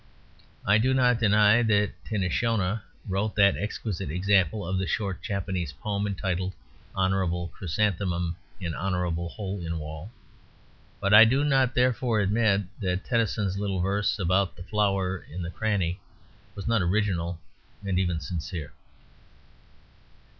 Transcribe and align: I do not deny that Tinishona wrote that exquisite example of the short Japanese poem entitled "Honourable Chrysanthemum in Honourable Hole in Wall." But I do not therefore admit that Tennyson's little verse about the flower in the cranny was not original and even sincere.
I 0.65 0.79
do 0.79 0.95
not 0.95 1.19
deny 1.19 1.61
that 1.61 1.91
Tinishona 2.03 2.81
wrote 3.07 3.35
that 3.35 3.55
exquisite 3.55 4.09
example 4.09 4.67
of 4.67 4.79
the 4.79 4.87
short 4.87 5.21
Japanese 5.21 5.73
poem 5.73 6.07
entitled 6.07 6.53
"Honourable 6.95 7.49
Chrysanthemum 7.49 8.35
in 8.59 8.73
Honourable 8.73 9.29
Hole 9.29 9.61
in 9.63 9.77
Wall." 9.77 10.09
But 10.99 11.13
I 11.13 11.23
do 11.23 11.43
not 11.43 11.75
therefore 11.75 12.19
admit 12.19 12.63
that 12.79 13.05
Tennyson's 13.05 13.59
little 13.59 13.79
verse 13.79 14.17
about 14.17 14.55
the 14.55 14.63
flower 14.63 15.17
in 15.29 15.43
the 15.43 15.51
cranny 15.51 15.99
was 16.55 16.67
not 16.67 16.81
original 16.81 17.39
and 17.85 17.99
even 17.99 18.19
sincere. 18.19 18.73